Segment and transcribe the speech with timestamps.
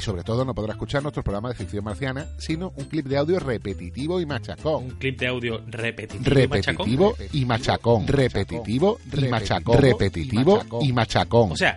[0.00, 3.18] Y sobre todo no podrá escuchar nuestro programa de ficción marciana, sino un clip de
[3.18, 4.84] audio repetitivo y machacón.
[4.84, 6.86] Un clip de audio repetitivo, y machacón.
[6.86, 8.06] Repetitivo y machacón.
[8.06, 9.78] Repetitivo y machacón.
[9.78, 11.52] Repetitivo y machacón.
[11.52, 11.76] O sea,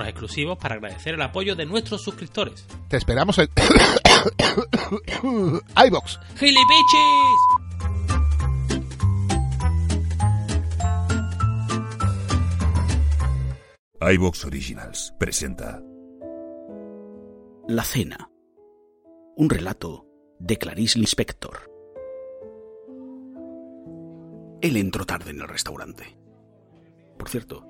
[0.00, 2.66] exclusivos para agradecer el apoyo de nuestros suscriptores.
[2.88, 3.48] Te esperamos en
[5.86, 6.18] iVox.
[6.36, 7.38] ¡Gilipichis!
[14.00, 15.80] iVox Originals presenta.
[17.68, 18.28] La cena.
[19.36, 20.06] Un relato
[20.40, 21.70] de Clarice Lispector.
[24.60, 26.18] Él entró tarde en el restaurante.
[27.16, 27.64] Por cierto,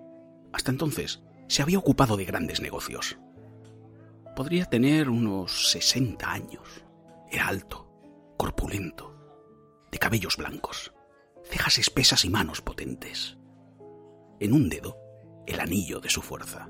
[0.54, 3.18] hasta entonces se había ocupado de grandes negocios.
[4.34, 6.84] Podría tener unos 60 años.
[7.30, 7.88] Era alto,
[8.38, 9.14] corpulento,
[9.90, 10.94] de cabellos blancos,
[11.44, 13.36] cejas espesas y manos potentes.
[14.40, 14.96] En un dedo,
[15.46, 16.68] el anillo de su fuerza.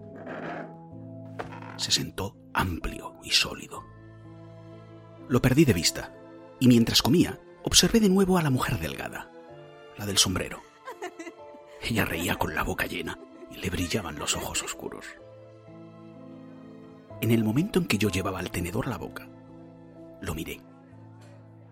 [1.77, 3.85] Se sentó amplio y sólido.
[5.29, 6.15] Lo perdí de vista,
[6.59, 9.31] y mientras comía, observé de nuevo a la mujer delgada,
[9.97, 10.61] la del sombrero.
[11.83, 13.19] Ella reía con la boca llena
[13.57, 15.05] le brillaban los ojos oscuros.
[17.21, 19.29] En el momento en que yo llevaba el tenedor a la boca,
[20.21, 20.61] lo miré.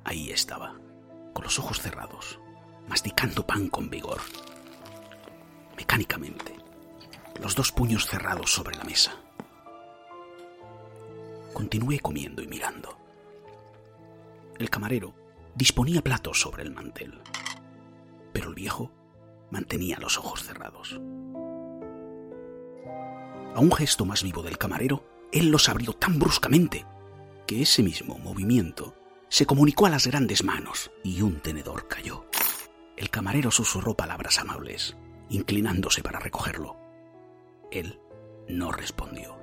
[0.04, 0.76] Ahí estaba,
[1.32, 2.38] con los ojos cerrados,
[2.88, 4.20] masticando pan con vigor.
[5.76, 6.54] Mecánicamente,
[7.41, 9.12] los dos puños cerrados sobre la mesa.
[11.52, 12.97] Continué comiendo y mirando.
[14.58, 15.14] El camarero
[15.54, 17.20] disponía platos sobre el mantel,
[18.32, 18.92] pero el viejo
[19.50, 21.00] mantenía los ojos cerrados.
[23.55, 26.87] A un gesto más vivo del camarero, él los abrió tan bruscamente
[27.47, 28.94] que ese mismo movimiento
[29.28, 32.27] se comunicó a las grandes manos y un tenedor cayó.
[32.97, 34.97] El camarero susurró palabras amables,
[35.28, 36.77] inclinándose para recogerlo.
[37.72, 38.00] Él
[38.49, 39.37] no respondió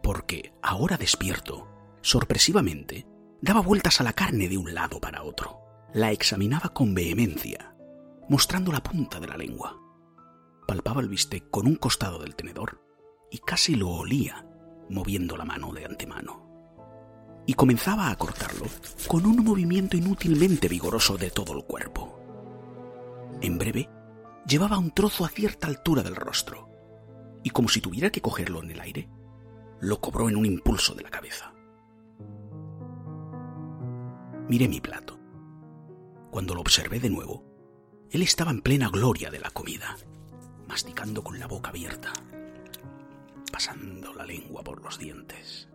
[0.00, 1.68] porque, ahora despierto,
[2.00, 3.06] sorpresivamente,
[3.42, 5.60] daba vueltas a la carne de un lado para otro.
[5.92, 7.74] La examinaba con vehemencia,
[8.28, 9.76] mostrando la punta de la lengua.
[10.66, 12.87] Palpaba el bistec con un costado del tenedor
[13.30, 14.46] y casi lo olía,
[14.88, 16.46] moviendo la mano de antemano.
[17.46, 18.66] Y comenzaba a cortarlo
[19.06, 22.20] con un movimiento inútilmente vigoroso de todo el cuerpo.
[23.40, 23.88] En breve,
[24.46, 26.68] llevaba un trozo a cierta altura del rostro,
[27.42, 29.08] y como si tuviera que cogerlo en el aire,
[29.80, 31.52] lo cobró en un impulso de la cabeza.
[34.48, 35.18] Miré mi plato.
[36.30, 37.44] Cuando lo observé de nuevo,
[38.10, 39.96] él estaba en plena gloria de la comida,
[40.66, 42.12] masticando con la boca abierta,
[43.50, 45.68] pasando la lengua por los dientes,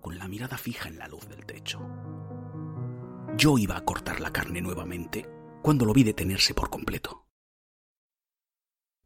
[0.00, 1.80] con la mirada fija en la luz del techo.
[3.36, 5.28] Yo iba a cortar la carne nuevamente
[5.62, 7.26] cuando lo vi detenerse por completo.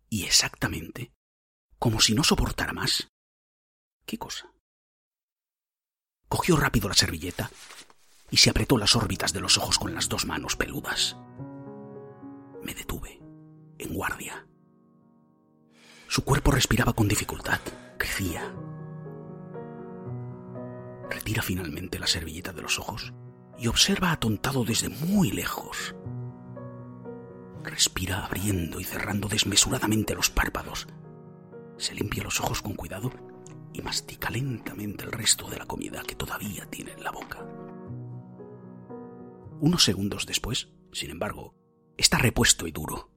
[0.08, 1.12] Y exactamente,
[1.78, 3.08] como si no soportara más,
[4.06, 4.52] ¿Qué cosa?
[6.28, 7.50] Cogió rápido la servilleta
[8.30, 11.16] y se apretó las órbitas de los ojos con las dos manos peludas.
[12.62, 13.20] Me detuve,
[13.78, 14.46] en guardia.
[16.08, 17.60] Su cuerpo respiraba con dificultad,
[17.96, 18.54] crecía.
[21.10, 23.12] Retira finalmente la servilleta de los ojos
[23.58, 25.94] y observa atontado desde muy lejos.
[27.62, 30.86] Respira abriendo y cerrando desmesuradamente los párpados
[31.78, 33.10] Se limpia los ojos con cuidado
[33.72, 37.44] y mastica lentamente el resto de la comida que todavía tiene en la boca.
[39.60, 41.54] Unos segundos después, sin embargo,
[41.96, 43.10] está repuesto y duro.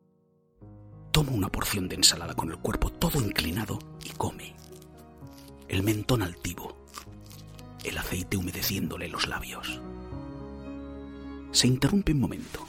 [1.12, 4.56] Toma una porción de ensalada con el cuerpo todo inclinado y come.
[5.68, 6.78] El mentón altivo,
[7.84, 9.82] el aceite humedeciéndole los labios.
[11.52, 12.66] Se interrumpe un momento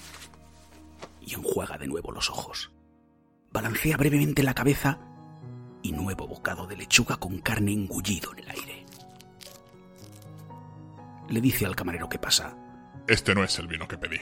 [1.20, 2.70] y enjuaga de nuevo los ojos.
[3.52, 4.98] Balancea brevemente la cabeza
[5.82, 8.86] y nuevo bocado de lechuga con carne engullido en el aire.
[11.28, 12.56] Le dice al camarero que pasa.
[13.06, 14.18] Este no es el vino que pedí.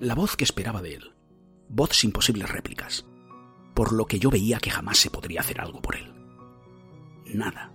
[0.00, 1.14] La voz que esperaba de él.
[1.68, 3.04] Voz sin posibles réplicas.
[3.74, 6.19] Por lo que yo veía que jamás se podría hacer algo por él.
[7.34, 7.72] Nada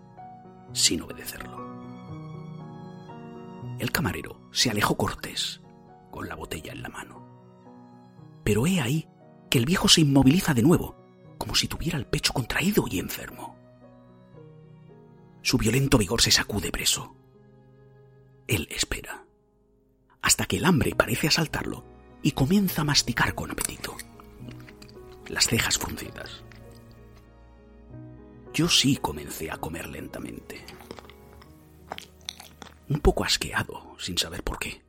[0.75, 1.57] sin obedecerlo.
[3.80, 5.62] El camarero se alejó cortés,
[6.12, 7.25] con la botella en la mano.
[8.44, 9.07] Pero he ahí
[9.50, 10.96] que el viejo se inmoviliza de nuevo,
[11.38, 13.56] como si tuviera el pecho contraído y enfermo.
[15.42, 17.16] Su violento vigor se sacude preso.
[18.48, 19.25] Él espera,
[20.22, 21.84] hasta que el hambre parece asaltarlo
[22.22, 23.96] y comienza a masticar con apetito.
[25.28, 26.44] Las cejas fruncidas.
[28.56, 30.66] Yo sí comencé a comer lentamente.
[32.88, 34.81] Un poco asqueado, sin saber por qué.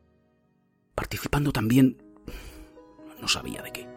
[0.94, 2.00] Participando también...
[3.20, 3.88] no sabía de qué.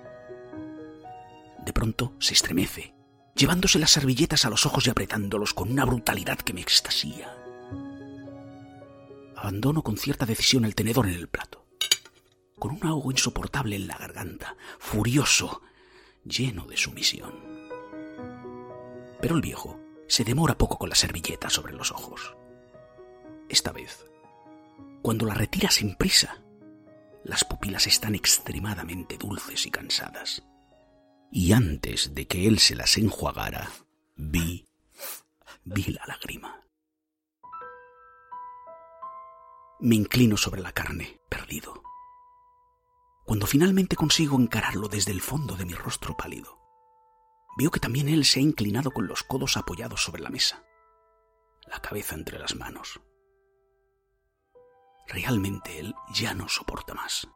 [1.64, 2.96] De pronto se estremece,
[3.36, 7.32] llevándose las servilletas a los ojos y apretándolos con una brutalidad que me extasía.
[9.36, 11.68] Abandono con cierta decisión el tenedor en el plato,
[12.58, 15.62] con un ahogo insoportable en la garganta, furioso,
[16.26, 17.69] lleno de sumisión.
[19.22, 22.36] Pero el viejo se demora poco con la servilleta sobre los ojos.
[23.50, 24.06] Esta vez,
[25.02, 26.42] cuando la retira sin prisa,
[27.24, 30.44] las pupilas están extremadamente dulces y cansadas
[31.32, 33.70] y antes de que él se las enjuagara,
[34.16, 34.68] vi,
[35.64, 36.64] vi la lágrima.
[39.80, 41.84] Me inclino sobre la carne, perdido.
[43.26, 46.59] Cuando finalmente consigo encararlo desde el fondo de mi rostro pálido,
[47.58, 50.64] veo que también él se ha inclinado con los codos apoyados sobre la mesa,
[51.68, 53.02] la cabeza entre las manos.
[55.08, 57.28] Realmente él ya no soporta más.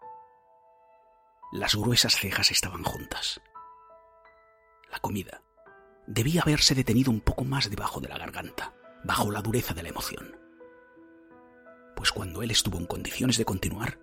[1.51, 3.41] Las gruesas cejas estaban juntas
[4.93, 5.41] la comida,
[6.05, 9.89] debía haberse detenido un poco más debajo de la garganta, bajo la dureza de la
[9.89, 10.37] emoción.
[11.95, 13.97] Pues cuando él estuvo en condiciones de continuar,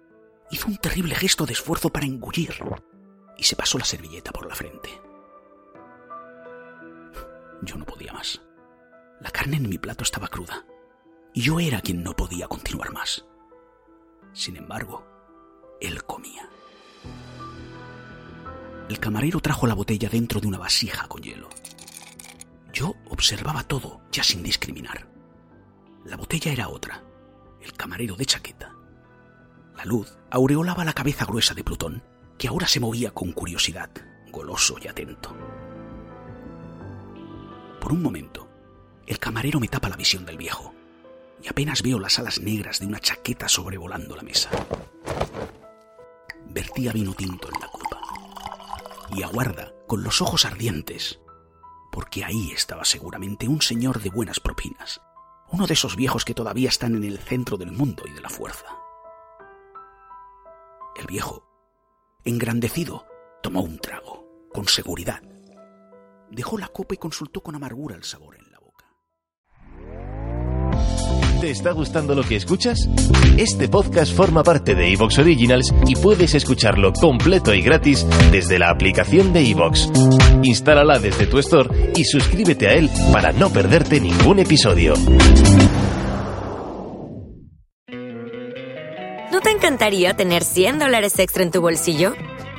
[0.50, 2.56] hizo un terrible gesto de esfuerzo para engullir
[3.38, 4.90] y se pasó la servilleta por la frente.
[7.62, 8.40] Yo no podía más.
[9.20, 10.64] La carne en mi plato estaba cruda
[11.32, 13.24] y yo era quien no podía continuar más.
[14.32, 15.06] Sin embargo,
[15.80, 16.48] él comía.
[18.88, 21.48] El camarero trajo la botella dentro de una vasija con hielo.
[22.72, 25.06] Yo observaba todo, ya sin discriminar.
[26.04, 27.02] La botella era otra,
[27.60, 28.74] el camarero de chaqueta.
[29.76, 32.02] La luz aureolaba la cabeza gruesa de Plutón,
[32.38, 33.90] que ahora se movía con curiosidad,
[34.30, 35.36] goloso y atento.
[37.80, 38.48] Por un momento,
[39.06, 40.74] el camarero me tapa la visión del viejo,
[41.42, 44.50] y apenas veo las alas negras de una chaqueta sobrevolando la mesa.
[46.46, 48.00] Vertía vino tinto en la copa
[49.16, 51.20] y aguarda con los ojos ardientes,
[51.90, 55.00] porque ahí estaba seguramente un señor de buenas propinas,
[55.48, 58.28] uno de esos viejos que todavía están en el centro del mundo y de la
[58.28, 58.66] fuerza.
[60.96, 61.44] El viejo,
[62.24, 63.06] engrandecido,
[63.42, 65.22] tomó un trago, con seguridad.
[66.30, 68.84] Dejó la copa y consultó con amargura el sabor en la boca.
[71.40, 72.88] ¿Te está gustando lo que escuchas?
[73.36, 78.70] Este podcast forma parte de Evox Originals y puedes escucharlo completo y gratis desde la
[78.70, 79.90] aplicación de Evox.
[80.42, 84.94] Instálala desde tu store y suscríbete a él para no perderte ningún episodio.
[89.32, 92.14] ¿No te encantaría tener 100 dólares extra en tu bolsillo?